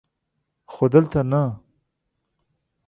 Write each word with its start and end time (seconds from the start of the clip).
خو 0.71 0.83
دلته 0.93 1.19
نه! 1.31 1.41